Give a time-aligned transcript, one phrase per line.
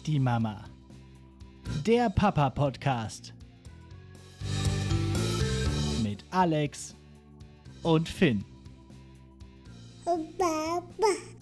[0.00, 0.64] Nicht die Mama.
[1.84, 3.34] Der Papa-Podcast.
[6.02, 6.96] Mit Alex
[7.82, 8.42] und Finn.
[10.06, 11.39] Baba.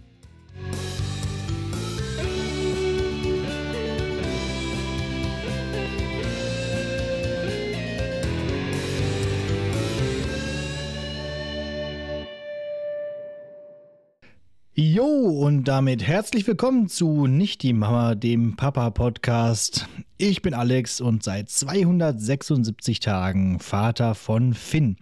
[14.80, 19.88] Jo, und damit herzlich willkommen zu Nicht die Mama, dem Papa-Podcast.
[20.18, 24.96] Ich bin Alex und seit 276 Tagen Vater von Finn.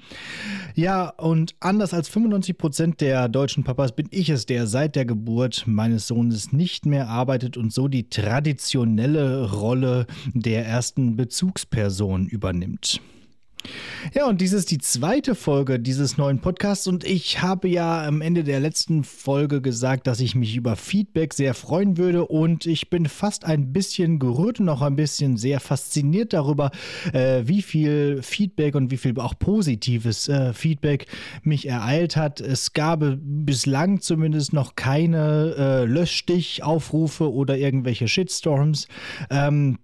[0.75, 5.05] Ja, und anders als 95 Prozent der deutschen Papas bin ich es, der seit der
[5.05, 13.03] Geburt meines Sohnes nicht mehr arbeitet und so die traditionelle Rolle der ersten Bezugsperson übernimmt.
[14.15, 18.21] Ja, und dies ist die zweite Folge dieses neuen Podcasts und ich habe ja am
[18.21, 22.91] Ende der letzten Folge gesagt, dass ich mich über Feedback sehr freuen würde und ich
[22.91, 26.71] bin fast ein bisschen gerührt und auch ein bisschen sehr fasziniert darüber,
[27.13, 31.07] äh, wie viel Feedback und wie viel auch positives äh, Feedback
[31.43, 32.41] mich ereilt hat.
[32.41, 38.89] Es gab bislang zumindest noch keine äh, Löschstich-Aufrufe oder irgendwelche Shitstorms.
[39.31, 39.79] Ähm,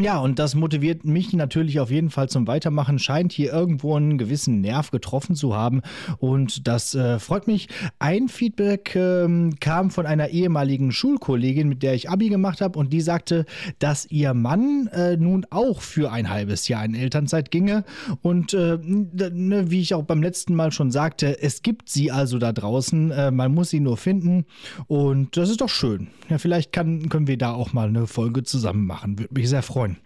[0.00, 2.98] ja, und das motiviert mich natürlich auf jeden Fall zum Weitermachen.
[2.98, 5.82] Scheint hier irgendwo einen gewissen Nerv getroffen zu haben.
[6.18, 7.68] Und das äh, freut mich.
[7.98, 12.78] Ein Feedback ähm, kam von einer ehemaligen Schulkollegin, mit der ich Abi gemacht habe.
[12.78, 13.44] Und die sagte,
[13.78, 17.84] dass ihr Mann äh, nun auch für ein halbes Jahr in Elternzeit ginge.
[18.22, 22.38] Und äh, ne, wie ich auch beim letzten Mal schon sagte, es gibt sie also
[22.38, 23.10] da draußen.
[23.10, 24.44] Äh, man muss sie nur finden.
[24.86, 26.08] Und das ist doch schön.
[26.28, 29.18] Ja, vielleicht kann, können wir da auch mal eine Folge zusammen machen.
[29.18, 29.96] Würde mich sehr freuen freuen.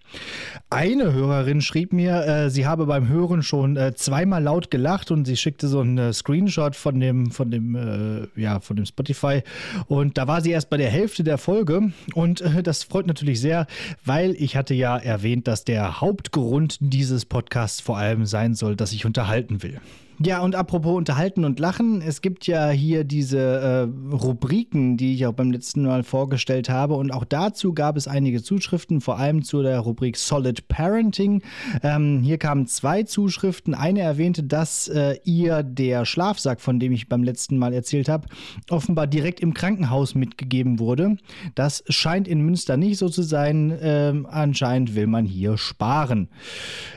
[0.68, 5.24] Eine Hörerin schrieb mir, äh, sie habe beim Hören schon äh, zweimal laut gelacht und
[5.24, 9.42] sie schickte so einen äh, Screenshot von dem, von dem, äh, ja, von dem Spotify.
[9.86, 11.90] Und da war sie erst bei der Hälfte der Folge.
[12.14, 13.66] Und äh, das freut natürlich sehr,
[14.04, 18.92] weil ich hatte ja erwähnt, dass der Hauptgrund dieses Podcasts vor allem sein soll, dass
[18.92, 19.80] ich unterhalten will.
[20.24, 25.26] Ja, und apropos Unterhalten und Lachen, es gibt ja hier diese äh, Rubriken, die ich
[25.26, 26.94] auch beim letzten Mal vorgestellt habe.
[26.94, 31.42] Und auch dazu gab es einige Zuschriften, vor allem zu der Rubrik Solid Parenting.
[31.82, 33.74] Ähm, hier kamen zwei Zuschriften.
[33.74, 38.28] Eine erwähnte, dass äh, ihr der Schlafsack, von dem ich beim letzten Mal erzählt habe,
[38.70, 41.16] offenbar direkt im Krankenhaus mitgegeben wurde.
[41.56, 43.76] Das scheint in Münster nicht so zu sein.
[43.80, 46.28] Ähm, anscheinend will man hier sparen.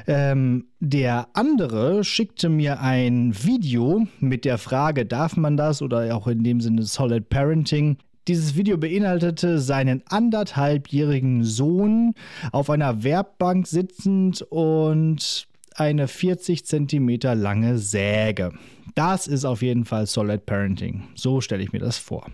[0.05, 6.27] Ähm, der andere schickte mir ein Video mit der Frage, darf man das oder auch
[6.27, 7.97] in dem Sinne Solid Parenting.
[8.27, 12.13] Dieses Video beinhaltete seinen anderthalbjährigen Sohn
[12.51, 18.51] auf einer Werbbank sitzend und eine 40 Zentimeter lange Säge.
[18.95, 21.03] Das ist auf jeden Fall Solid Parenting.
[21.15, 22.27] So stelle ich mir das vor.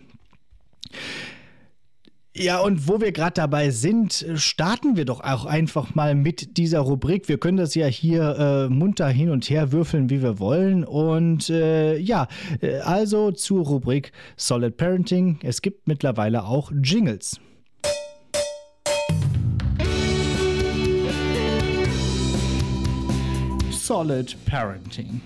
[2.33, 6.79] Ja, und wo wir gerade dabei sind, starten wir doch auch einfach mal mit dieser
[6.79, 7.27] Rubrik.
[7.27, 10.85] Wir können das ja hier äh, munter hin und her würfeln, wie wir wollen.
[10.85, 12.29] Und äh, ja,
[12.61, 15.39] äh, also zur Rubrik Solid Parenting.
[15.43, 17.37] Es gibt mittlerweile auch Jingles.
[23.71, 25.19] Solid Parenting.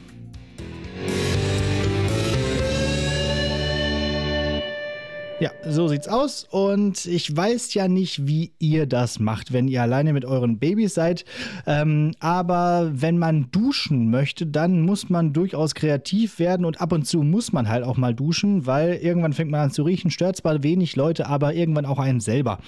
[5.37, 6.47] Ja, so sieht's aus.
[6.49, 10.93] Und ich weiß ja nicht, wie ihr das macht, wenn ihr alleine mit euren Babys
[10.93, 11.25] seid.
[11.67, 17.05] Ähm, aber wenn man duschen möchte, dann muss man durchaus kreativ werden und ab und
[17.05, 20.37] zu muss man halt auch mal duschen, weil irgendwann fängt man an zu riechen, stört
[20.37, 22.59] zwar wenig Leute, aber irgendwann auch einen selber.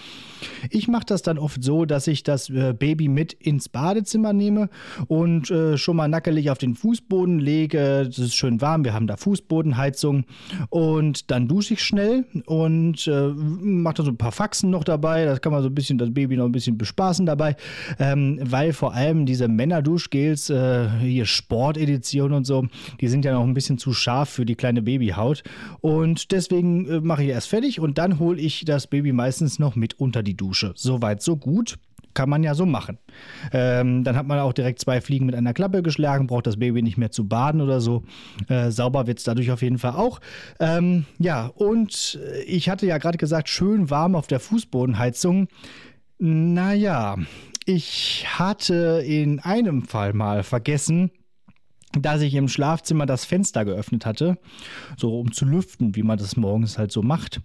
[0.69, 4.69] Ich mache das dann oft so, dass ich das äh, Baby mit ins Badezimmer nehme
[5.07, 8.03] und äh, schon mal nackelig auf den Fußboden lege.
[8.07, 10.25] Das ist schön warm, wir haben da Fußbodenheizung
[10.69, 12.25] und dann dusche ich schnell
[12.65, 15.25] äh, mache da so ein paar Faxen noch dabei.
[15.25, 17.55] Das kann man so ein bisschen das Baby noch ein bisschen bespaßen dabei,
[17.99, 22.67] ähm, weil vor allem diese Männerduschgels, äh, hier Sportedition und so,
[23.01, 25.43] die sind ja noch ein bisschen zu scharf für die kleine Babyhaut.
[25.81, 29.75] Und deswegen äh, mache ich erst fertig und dann hole ich das Baby meistens noch
[29.75, 30.73] mit unter die Dusche.
[30.75, 31.77] Soweit, so gut
[32.17, 32.97] kann man ja so machen.
[33.53, 36.81] Ähm, dann hat man auch direkt zwei Fliegen mit einer Klappe geschlagen, braucht das Baby
[36.81, 38.01] nicht mehr zu baden oder so.
[38.49, 40.19] Äh, sauber wird es dadurch auf jeden Fall auch.
[40.59, 45.47] Ähm, ja, und ich hatte ja gerade gesagt, schön warm auf der Fußbodenheizung.
[46.17, 47.17] Naja,
[47.67, 51.11] ich hatte in einem Fall mal vergessen,
[51.93, 54.37] dass ich im Schlafzimmer das Fenster geöffnet hatte,
[54.97, 57.41] so um zu lüften, wie man das morgens halt so macht.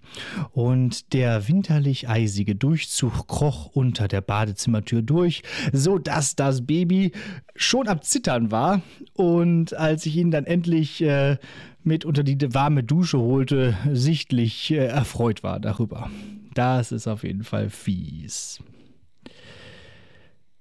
[0.53, 5.43] Und der winterlich eisige Durchzug kroch unter der Badezimmertür durch,
[5.73, 7.13] so dass das Baby
[7.55, 8.83] schon am Zittern war.
[9.15, 11.39] Und als ich ihn dann endlich äh,
[11.85, 16.11] mit unter die warme Dusche holte, sichtlich äh, erfreut war darüber.
[16.55, 18.61] Das ist auf jeden Fall fies.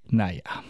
[0.08, 0.62] Naja.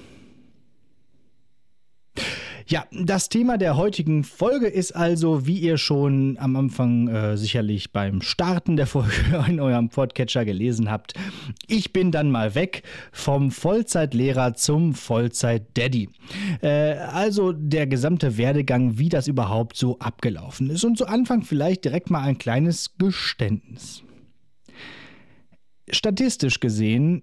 [2.67, 7.93] Ja, das Thema der heutigen Folge ist also, wie ihr schon am Anfang äh, sicherlich
[7.93, 11.15] beim Starten der Folge in eurem Podcatcher gelesen habt,
[11.67, 16.09] ich bin dann mal weg vom Vollzeitlehrer zum Vollzeit-Daddy.
[16.63, 20.85] Äh, also der gesamte Werdegang, wie das überhaupt so abgelaufen ist.
[20.85, 24.03] Und zu Anfang vielleicht direkt mal ein kleines Geständnis.
[25.91, 27.23] Statistisch gesehen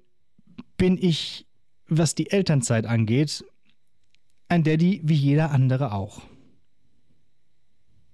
[0.78, 1.46] bin ich,
[1.88, 3.44] was die Elternzeit angeht,
[4.50, 6.22] ein Daddy wie jeder andere auch.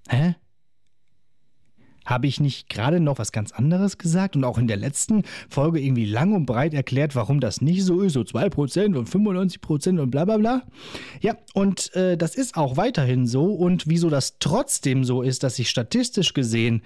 [0.10, 0.36] Hä?
[2.06, 5.82] Habe ich nicht gerade noch was ganz anderes gesagt und auch in der letzten Folge
[5.82, 10.12] irgendwie lang und breit erklärt, warum das nicht so ist, so 2% und 95% und
[10.12, 10.62] bla bla bla?
[11.22, 15.58] Ja, und äh, das ist auch weiterhin so und wieso das trotzdem so ist, dass
[15.58, 16.84] ich statistisch gesehen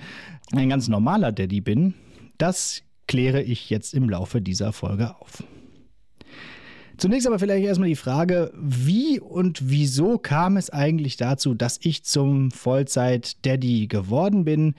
[0.53, 1.95] ein ganz normaler Daddy bin,
[2.37, 5.43] das kläre ich jetzt im Laufe dieser Folge auf.
[6.99, 12.03] Zunächst aber vielleicht erstmal die Frage, wie und wieso kam es eigentlich dazu, dass ich
[12.03, 14.75] zum Vollzeit-Daddy geworden bin?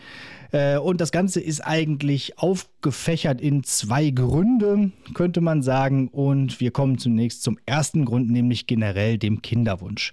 [0.52, 6.08] Äh, und das Ganze ist eigentlich aufgefächert in zwei Gründe, könnte man sagen.
[6.08, 10.12] Und wir kommen zunächst zum ersten Grund, nämlich generell dem Kinderwunsch.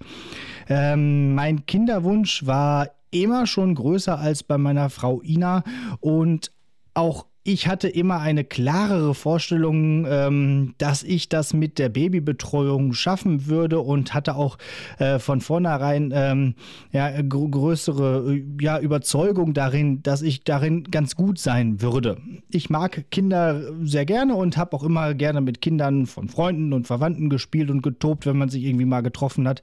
[0.70, 5.62] Ähm, mein Kinderwunsch war immer schon größer als bei meiner Frau Ina
[6.00, 6.52] und
[6.94, 13.46] auch ich hatte immer eine klarere Vorstellung, ähm, dass ich das mit der Babybetreuung schaffen
[13.46, 14.58] würde und hatte auch
[14.98, 16.54] äh, von vornherein ähm,
[16.92, 22.18] ja, gr größere äh, ja, Überzeugung darin, dass ich darin ganz gut sein würde.
[22.50, 26.86] Ich mag Kinder sehr gerne und habe auch immer gerne mit Kindern von Freunden und
[26.86, 29.62] Verwandten gespielt und getobt, wenn man sich irgendwie mal getroffen hat.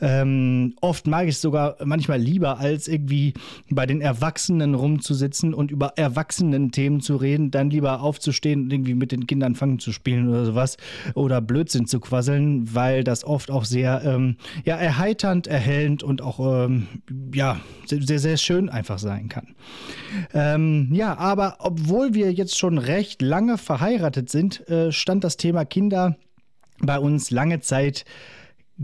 [0.00, 3.34] Ähm, oft mag ich es sogar manchmal lieber, als irgendwie
[3.68, 8.72] bei den Erwachsenen rumzusitzen und über erwachsenen Themen zu reden reden, dann lieber aufzustehen und
[8.72, 10.76] irgendwie mit den Kindern fangen zu spielen oder sowas
[11.14, 16.64] oder Blödsinn zu quasseln, weil das oft auch sehr ähm, ja, erheiternd, erhellend und auch
[16.64, 16.86] ähm,
[17.34, 19.54] ja, sehr, sehr schön einfach sein kann.
[20.32, 25.64] Ähm, ja, aber obwohl wir jetzt schon recht lange verheiratet sind, äh, stand das Thema
[25.64, 26.16] Kinder
[26.78, 28.04] bei uns lange Zeit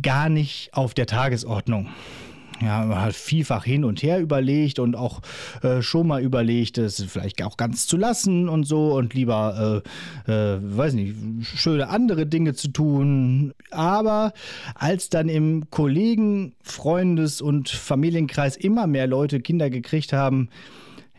[0.00, 1.88] gar nicht auf der Tagesordnung.
[2.64, 5.20] Ja, man hat vielfach hin und her überlegt und auch
[5.62, 9.82] äh, schon mal überlegt, es vielleicht auch ganz zu lassen und so und lieber,
[10.26, 13.52] äh, äh, weiß nicht, schöne andere Dinge zu tun.
[13.70, 14.32] Aber
[14.74, 20.48] als dann im Kollegen-, Freundes- und Familienkreis immer mehr Leute Kinder gekriegt haben,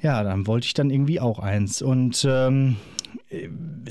[0.01, 1.81] ja, dann wollte ich dann irgendwie auch eins.
[1.81, 2.77] Und ähm,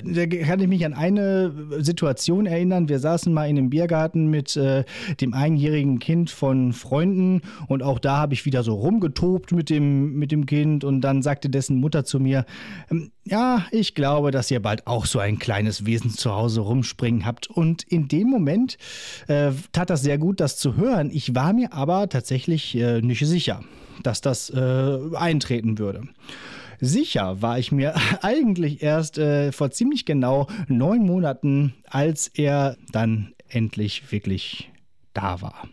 [0.04, 2.88] da kann ich mich an eine Situation erinnern.
[2.88, 4.84] Wir saßen mal in einem Biergarten mit äh,
[5.20, 10.14] dem einjährigen Kind von Freunden und auch da habe ich wieder so rumgetobt mit dem,
[10.14, 12.44] mit dem Kind und dann sagte dessen Mutter zu mir,
[12.90, 17.24] ähm, ja, ich glaube, dass ihr bald auch so ein kleines Wesen zu Hause rumspringen
[17.24, 17.46] habt.
[17.48, 18.78] Und in dem Moment
[19.28, 21.10] äh, tat das sehr gut, das zu hören.
[21.12, 23.62] Ich war mir aber tatsächlich äh, nicht sicher,
[24.02, 26.02] dass das äh, eintreten würde.
[26.84, 33.34] Sicher war ich mir eigentlich erst äh, vor ziemlich genau neun Monaten, als er dann
[33.48, 34.68] endlich wirklich
[35.14, 35.68] da war.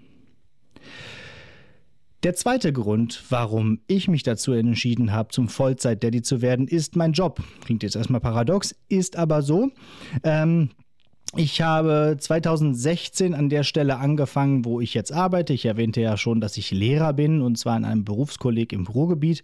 [2.21, 7.13] Der zweite Grund, warum ich mich dazu entschieden habe, zum Vollzeit-Daddy zu werden, ist mein
[7.13, 7.41] Job.
[7.65, 9.71] Klingt jetzt erstmal paradox, ist aber so.
[10.23, 10.69] Ähm,
[11.35, 15.53] ich habe 2016 an der Stelle angefangen, wo ich jetzt arbeite.
[15.53, 19.43] Ich erwähnte ja schon, dass ich Lehrer bin und zwar in einem Berufskolleg im Ruhrgebiet.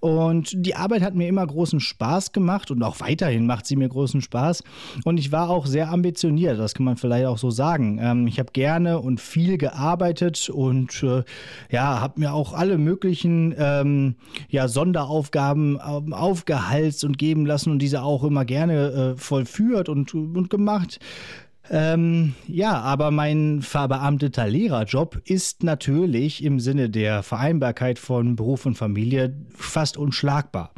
[0.00, 3.90] Und die Arbeit hat mir immer großen Spaß gemacht und auch weiterhin macht sie mir
[3.90, 4.64] großen Spaß.
[5.04, 7.98] Und ich war auch sehr ambitioniert, das kann man vielleicht auch so sagen.
[8.00, 11.22] Ähm, ich habe gerne und viel gearbeitet und äh,
[11.70, 14.14] ja, habe mir auch alle möglichen ähm,
[14.48, 20.14] ja, Sonderaufgaben ähm, aufgehalst und geben lassen und diese auch immer gerne äh, vollführt und,
[20.14, 20.98] und gemacht.
[21.72, 28.74] Ähm, ja, aber mein verbeamteter Lehrerjob ist natürlich im Sinne der Vereinbarkeit von Beruf und
[28.74, 30.72] Familie fast unschlagbar.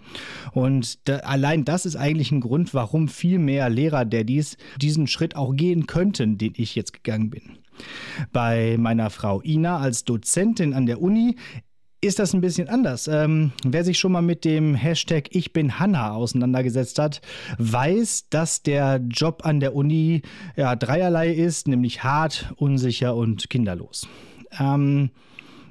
[0.52, 5.56] Und da, allein das ist eigentlich ein Grund, warum viel mehr Lehrer-Daddies diesen Schritt auch
[5.56, 7.58] gehen könnten, den ich jetzt gegangen bin.
[8.32, 11.36] Bei meiner Frau Ina als Dozentin an der Uni
[12.02, 13.06] ist das ein bisschen anders.
[13.06, 17.22] Ähm, wer sich schon mal mit dem Hashtag Ich bin Hanna auseinandergesetzt hat,
[17.58, 20.22] weiß, dass der Job an der Uni
[20.56, 24.08] ja, dreierlei ist, nämlich hart, unsicher und kinderlos.
[24.58, 25.10] Ähm,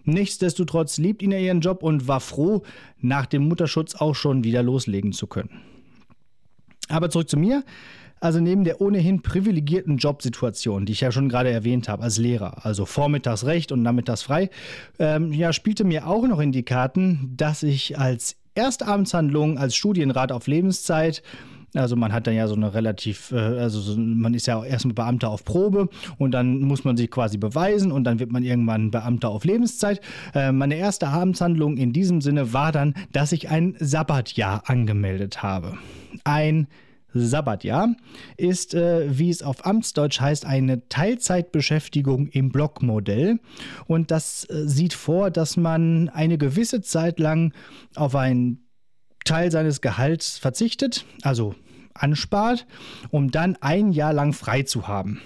[0.06, 2.64] nichtsdestotrotz liebt ihn ihren Job und war froh,
[3.00, 5.62] nach dem Mutterschutz auch schon wieder loslegen zu können.
[6.88, 7.64] Aber zurück zu mir.
[8.22, 12.66] Also neben der ohnehin privilegierten Jobsituation, die ich ja schon gerade erwähnt habe als Lehrer,
[12.66, 14.52] also vormittags recht und nachmittags frei,
[15.00, 19.76] ähm, ja, spielte mir auch noch in die Karten, dass ich als erste Amtshandlung als
[19.76, 21.24] Studienrat auf Lebenszeit
[21.74, 24.94] Also man hat dann ja so eine relativ, äh, also so, man ist ja erstmal
[24.94, 25.88] Beamter auf Probe
[26.18, 30.02] und dann muss man sich quasi beweisen und dann wird man irgendwann Beamter auf Lebenszeit.
[30.36, 35.78] Äh, meine erste Amtshandlung in diesem Sinne war dann, dass ich ein Sabbatjahr angemeldet habe.
[36.26, 36.91] Ein Sabbatjahr
[38.38, 43.40] ist, äh, wie es auf Amtsdeutsch heißt, eine Teilzeitbeschäftigung im Blockmodell.
[43.88, 47.54] Und das äh, sieht vor, dass man eine gewisse Zeit lang
[47.96, 48.66] auf einen
[49.26, 51.56] Teil seines Gehalts verzichtet, also
[51.94, 52.66] anspart,
[53.10, 55.22] um dann ein Jahr lang frei zu haben.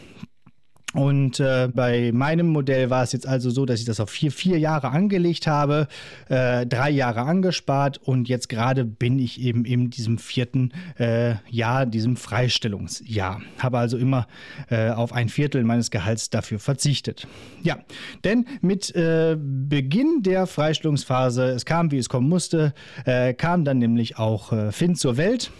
[0.96, 4.32] Und äh, bei meinem Modell war es jetzt also so, dass ich das auf vier,
[4.32, 5.88] vier Jahre angelegt habe,
[6.30, 11.86] äh, drei Jahre angespart und jetzt gerade bin ich eben in diesem vierten äh, Jahr,
[11.86, 13.42] diesem Freistellungsjahr.
[13.60, 14.28] Habe also immer
[14.70, 17.28] äh, auf ein Viertel meines Gehalts dafür verzichtet.
[17.62, 17.80] Ja,
[18.24, 22.74] denn mit äh, Beginn der Freistellungsphase, es kam wie es kommen musste,
[23.04, 25.52] äh, kam dann nämlich auch Finn zur Welt.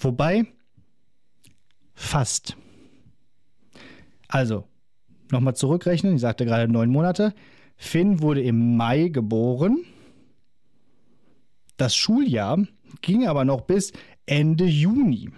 [0.00, 0.46] Wobei,
[1.94, 2.56] fast.
[4.34, 4.64] Also,
[5.30, 6.16] nochmal zurückrechnen.
[6.16, 7.34] Ich sagte gerade neun Monate.
[7.76, 9.84] Finn wurde im Mai geboren.
[11.76, 12.66] Das Schuljahr
[13.00, 13.92] ging aber noch bis
[14.26, 15.30] Ende Juni.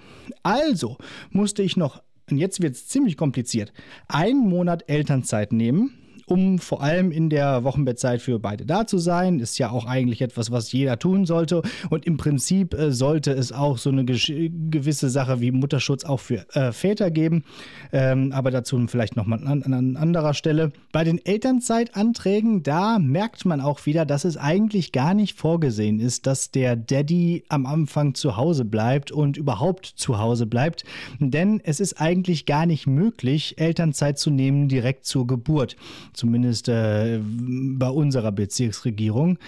[0.43, 0.97] Also
[1.29, 3.75] musste ich noch, und jetzt wird es ziemlich kompliziert,
[4.09, 5.93] einen Monat Elternzeit nehmen
[6.27, 9.39] um vor allem in der Wochenbettzeit für beide da zu sein.
[9.41, 11.63] Ist ja auch eigentlich etwas, was jeder tun sollte.
[11.89, 16.47] Und im Prinzip äh, sollte es auch so eine gewisse Sache wie Mutterschutz auch für
[16.55, 17.45] äh, Väter geben.
[17.93, 20.73] Ähm, aber dazu vielleicht nochmal an, an anderer Stelle.
[20.93, 26.27] Bei den Elternzeitanträgen, da merkt man auch wieder, dass es eigentlich gar nicht vorgesehen ist,
[26.27, 30.85] dass der Daddy am Anfang zu Hause bleibt und überhaupt zu Hause bleibt.
[31.21, 35.77] Denn es ist eigentlich gar nicht möglich, Elternzeit zu nehmen direkt zur Geburt
[36.17, 39.39] zumindest äh, bei unserer Bezirksregierung.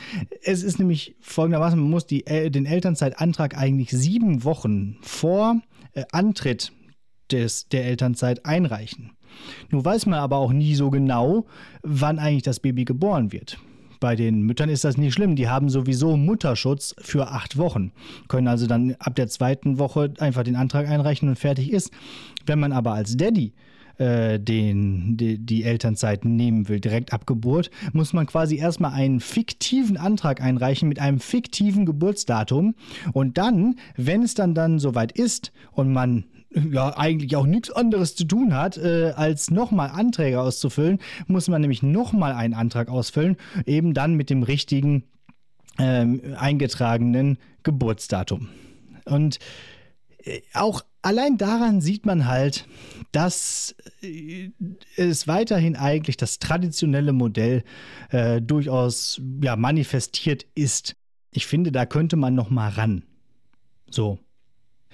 [0.42, 5.60] Es ist nämlich folgendermaßen, man muss die, äh, den Elternzeitantrag eigentlich sieben Wochen vor
[5.94, 6.72] äh, Antritt
[7.30, 9.12] des, der Elternzeit einreichen.
[9.70, 11.46] Nun weiß man aber auch nie so genau,
[11.82, 13.58] wann eigentlich das Baby geboren wird.
[14.00, 15.34] Bei den Müttern ist das nicht schlimm.
[15.34, 17.92] Die haben sowieso Mutterschutz für acht Wochen.
[18.28, 21.90] Können also dann ab der zweiten Woche einfach den Antrag einreichen und fertig ist.
[22.46, 23.54] Wenn man aber als Daddy
[23.98, 29.20] äh, den, die, die Elternzeit nehmen will, direkt ab Geburt, muss man quasi erstmal einen
[29.20, 32.74] fiktiven Antrag einreichen mit einem fiktiven Geburtsdatum.
[33.12, 38.14] Und dann, wenn es dann, dann soweit ist und man ja eigentlich auch nichts anderes
[38.14, 43.36] zu tun hat, äh, als nochmal Anträge auszufüllen, muss man nämlich nochmal einen Antrag ausfüllen,
[43.66, 45.04] eben dann mit dem richtigen
[45.78, 48.48] ähm, eingetragenen Geburtsdatum.
[49.04, 49.38] Und
[50.24, 52.66] äh, auch allein daran sieht man halt,
[53.12, 54.50] dass äh,
[54.96, 57.64] es weiterhin eigentlich das traditionelle Modell
[58.10, 60.96] äh, durchaus ja, manifestiert ist.
[61.32, 63.04] Ich finde, da könnte man noch mal ran.
[63.90, 64.18] So.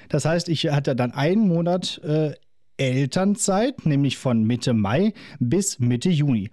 [0.08, 2.34] Das heißt, ich hatte dann einen Monat äh,
[2.76, 6.50] Elternzeit, nämlich von Mitte Mai bis Mitte Juni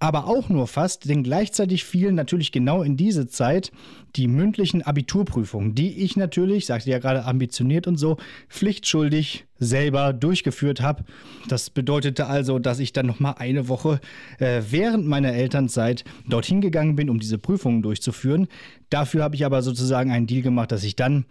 [0.00, 3.70] aber auch nur fast, denn gleichzeitig fielen natürlich genau in diese Zeit
[4.16, 8.16] die mündlichen Abiturprüfungen, die ich natürlich, sagte ja gerade ambitioniert und so,
[8.48, 11.04] pflichtschuldig selber durchgeführt habe.
[11.48, 14.00] Das bedeutete also, dass ich dann noch mal eine Woche
[14.38, 18.48] äh, während meiner Elternzeit dorthin gegangen bin, um diese Prüfungen durchzuführen.
[18.88, 21.26] Dafür habe ich aber sozusagen einen Deal gemacht, dass ich dann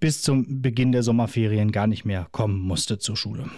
[0.00, 3.50] bis zum Beginn der Sommerferien gar nicht mehr kommen musste zur Schule.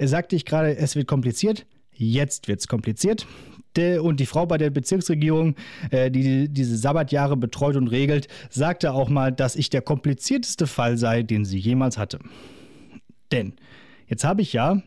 [0.00, 1.66] Sagte ich gerade, es wird kompliziert.
[1.94, 3.26] Jetzt wird es kompliziert.
[3.76, 5.56] Und die Frau bei der Bezirksregierung,
[5.90, 10.96] äh, die diese Sabbatjahre betreut und regelt, sagte auch mal, dass ich der komplizierteste Fall
[10.96, 12.20] sei, den sie jemals hatte.
[13.32, 13.54] Denn
[14.06, 14.80] jetzt habe ich ja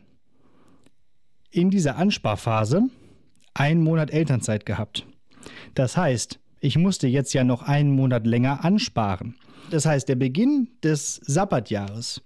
[1.50, 2.84] in dieser Ansparphase
[3.52, 5.06] einen Monat Elternzeit gehabt.
[5.74, 9.36] Das heißt, ich musste jetzt ja noch einen Monat länger ansparen.
[9.70, 12.22] Das heißt, der Beginn des Sabbatjahres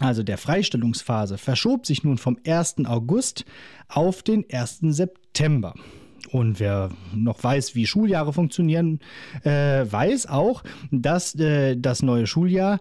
[0.00, 2.76] also der Freistellungsphase, verschob sich nun vom 1.
[2.86, 3.44] August
[3.88, 4.78] auf den 1.
[4.82, 5.74] September.
[6.30, 9.00] Und wer noch weiß, wie Schuljahre funktionieren,
[9.44, 12.80] äh, weiß auch, dass äh, das neue Schuljahr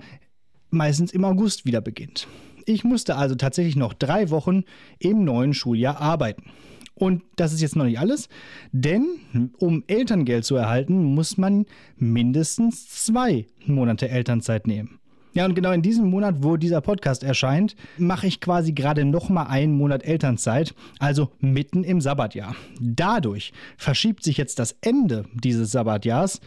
[0.69, 2.27] meistens im August wieder beginnt.
[2.65, 4.63] Ich musste also tatsächlich noch drei Wochen
[5.00, 6.51] im neuen Schuljahr arbeiten.
[6.93, 8.27] Und das ist jetzt noch nicht alles,
[8.71, 14.97] denn um Elterngeld zu erhalten, muss man mindestens zwei Monate Elternzeit nehmen.
[15.38, 19.46] Ja, und genau in diesem Monat, wo dieser Podcast erscheint, mache ich quasi gerade nochmal
[19.46, 22.56] einen Monat Elternzeit, also mitten im Sabbatjahr.
[22.82, 26.41] Dadurch verschiebt sich jetzt das Ende dieses Sabbatjahrs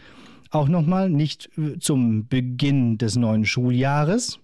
[0.49, 4.39] auch nochmal nicht äh, zum Beginn des neuen Schuljahres,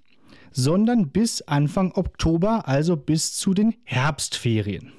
[0.54, 4.94] sondern bis Anfang Oktober, also bis zu den Herbstferien.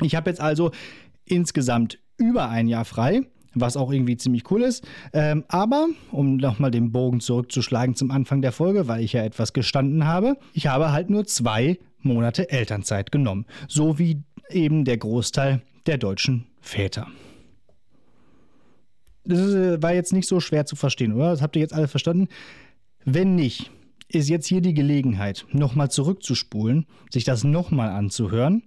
[0.00, 0.70] Ich habe jetzt also
[1.26, 3.20] insgesamt über ein Jahr frei
[3.54, 4.86] was auch irgendwie ziemlich cool ist.
[5.12, 9.52] Ähm, aber, um nochmal den Bogen zurückzuschlagen zum Anfang der Folge, weil ich ja etwas
[9.52, 13.46] gestanden habe, ich habe halt nur zwei Monate Elternzeit genommen.
[13.68, 17.06] So wie eben der Großteil der deutschen Väter.
[19.24, 21.30] Das äh, war jetzt nicht so schwer zu verstehen, oder?
[21.30, 22.28] Das habt ihr jetzt alle verstanden?
[23.04, 23.70] Wenn nicht,
[24.08, 28.64] ist jetzt hier die Gelegenheit, nochmal zurückzuspulen, sich das nochmal anzuhören.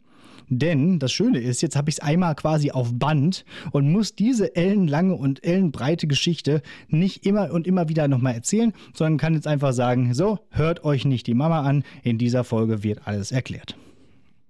[0.59, 4.55] Denn das Schöne ist, jetzt habe ich es einmal quasi auf Band und muss diese
[4.55, 9.73] ellenlange und ellenbreite Geschichte nicht immer und immer wieder nochmal erzählen, sondern kann jetzt einfach
[9.73, 13.75] sagen, so, hört euch nicht die Mama an, in dieser Folge wird alles erklärt.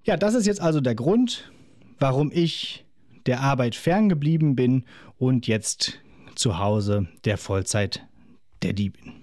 [0.03, 1.51] Ja, das ist jetzt also der Grund,
[1.99, 2.85] warum ich
[3.25, 4.83] der Arbeit ferngeblieben bin
[5.17, 5.99] und jetzt
[6.35, 8.05] zu Hause der Vollzeit
[8.63, 9.13] der Diebin.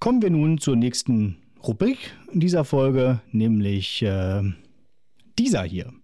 [0.00, 4.42] Kommen wir nun zur nächsten Rubrik in dieser Folge, nämlich äh,
[5.38, 5.94] dieser hier.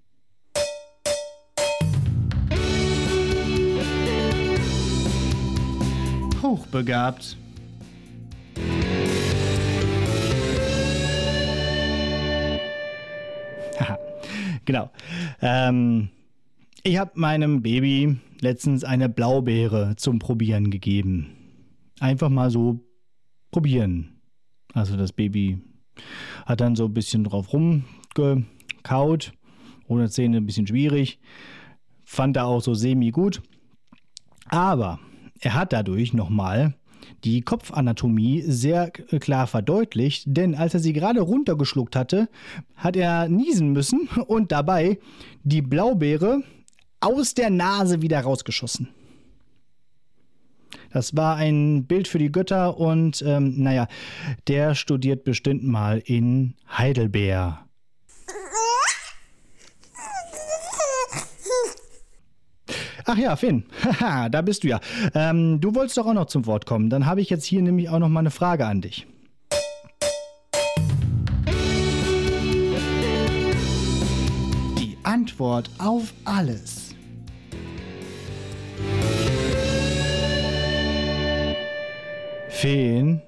[6.42, 7.36] Hochbegabt.
[13.78, 13.98] Haha,
[14.64, 14.90] genau.
[15.42, 16.08] Ähm,
[16.82, 21.36] ich habe meinem Baby letztens eine Blaubeere zum Probieren gegeben.
[22.00, 22.80] Einfach mal so
[23.50, 24.19] probieren.
[24.74, 25.58] Also das Baby
[26.46, 29.32] hat dann so ein bisschen drauf rumgekaut.
[29.86, 31.18] Ohne Zähne ein bisschen schwierig.
[32.04, 33.42] Fand er auch so semi gut.
[34.46, 35.00] Aber
[35.40, 36.74] er hat dadurch nochmal
[37.24, 42.28] die Kopfanatomie sehr klar verdeutlicht, denn als er sie gerade runtergeschluckt hatte,
[42.76, 44.98] hat er niesen müssen und dabei
[45.42, 46.42] die Blaubeere
[47.00, 48.88] aus der Nase wieder rausgeschossen.
[50.92, 53.86] Das war ein Bild für die Götter und ähm, naja,
[54.48, 57.58] der studiert bestimmt mal in Heidelberg.
[63.12, 63.64] Ach ja, Finn,
[64.00, 64.78] da bist du ja.
[65.14, 66.90] Ähm, du wolltest doch auch noch zum Wort kommen.
[66.90, 69.06] Dann habe ich jetzt hier nämlich auch noch mal eine Frage an dich.
[74.78, 76.89] Die Antwort auf alles.
[82.60, 83.22] Feen,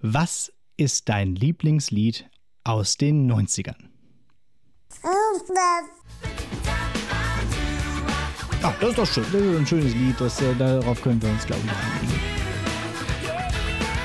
[0.00, 2.30] was ist dein Lieblingslied
[2.62, 3.88] aus den 90ern?
[8.62, 9.24] Ach, das ist doch schön.
[9.32, 10.14] Das ist ein schönes Lied.
[10.20, 12.20] Das, äh, darauf können wir uns, glaube ich, einigen.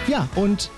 [0.07, 0.71] Ja, und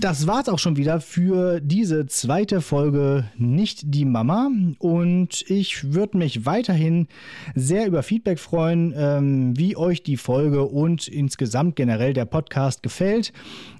[0.00, 4.50] das war's auch schon wieder für diese zweite Folge Nicht die Mama.
[4.78, 7.08] Und ich würde mich weiterhin
[7.54, 13.32] sehr über Feedback freuen, ähm, wie euch die Folge und insgesamt generell der Podcast gefällt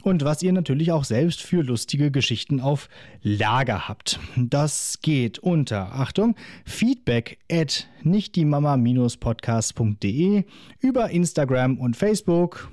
[0.03, 2.91] und was ihr natürlich auch selbst für lustige Geschichten auf
[3.23, 4.21] Lager habt.
[4.37, 10.45] Das geht unter, Achtung, feedback at nichtdiemama-podcast.de
[10.81, 12.71] über Instagram und Facebook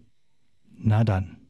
[0.84, 1.41] Na dann.